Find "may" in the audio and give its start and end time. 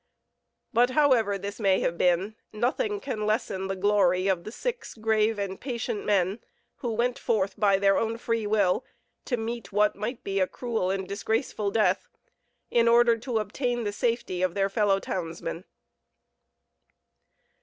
1.59-1.79